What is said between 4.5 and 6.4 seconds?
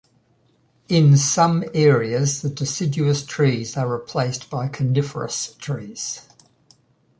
coniferous trees.